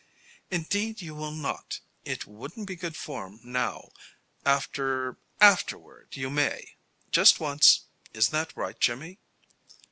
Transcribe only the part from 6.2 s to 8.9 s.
may. Just once. Isn't that right,